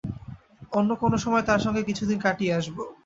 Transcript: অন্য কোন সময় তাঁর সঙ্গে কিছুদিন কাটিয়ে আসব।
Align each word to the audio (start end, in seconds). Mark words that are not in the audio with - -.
অন্য 0.71 0.89
কোন 1.01 1.13
সময় 1.17 1.43
তাঁর 1.47 1.63
সঙ্গে 1.65 1.81
কিছুদিন 1.89 2.17
কাটিয়ে 2.21 2.55
আসব। 2.59 2.77